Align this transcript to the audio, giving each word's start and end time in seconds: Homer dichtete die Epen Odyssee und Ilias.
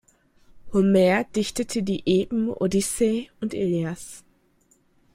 Homer 0.73 1.25
dichtete 1.25 1.83
die 1.83 2.01
Epen 2.07 2.49
Odyssee 2.49 3.29
und 3.39 3.53
Ilias. 3.53 4.23